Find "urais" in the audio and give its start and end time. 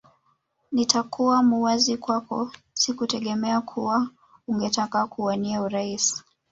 5.61-6.23